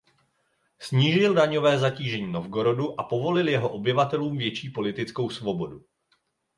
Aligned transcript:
Snížil 0.79 1.33
daňové 1.33 1.79
zatížení 1.79 2.31
Novgorodu 2.31 2.99
a 2.99 3.03
povolil 3.03 3.47
jeho 3.47 3.69
obyvatelům 3.69 4.37
větší 4.37 4.69
politickou 4.69 5.29
svobodu. 5.29 5.85